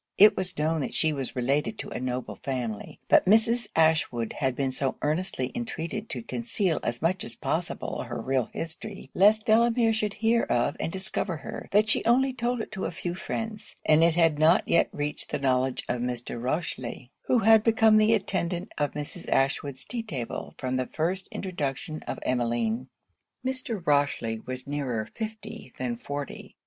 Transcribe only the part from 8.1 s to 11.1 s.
real history, lest Delamere should hear of and